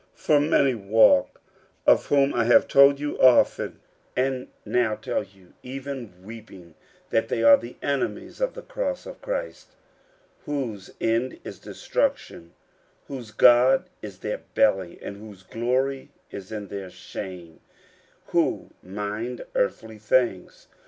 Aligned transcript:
50:003:018 0.17 0.19
(For 0.25 0.39
many 0.39 0.73
walk, 0.73 1.41
of 1.85 2.05
whom 2.07 2.33
I 2.33 2.45
have 2.45 2.67
told 2.67 2.99
you 2.99 3.19
often, 3.19 3.81
and 4.15 4.47
now 4.65 4.95
tell 4.95 5.21
you 5.21 5.53
even 5.61 6.13
weeping, 6.23 6.73
that 7.11 7.27
they 7.29 7.43
are 7.43 7.55
the 7.55 7.75
enemies 7.83 8.41
of 8.41 8.55
the 8.55 8.63
cross 8.63 9.05
of 9.05 9.21
Christ: 9.21 9.75
50:003:019 10.43 10.45
Whose 10.45 10.89
end 10.99 11.39
is 11.43 11.59
destruction, 11.59 12.53
whose 13.07 13.29
God 13.29 13.91
is 14.01 14.17
their 14.17 14.39
belly, 14.55 14.97
and 15.03 15.17
whose 15.17 15.43
glory 15.43 16.09
is 16.31 16.51
in 16.51 16.69
their 16.69 16.89
shame, 16.89 17.59
who 18.29 18.71
mind 18.81 19.45
earthly 19.53 19.99
things.) 19.99 20.65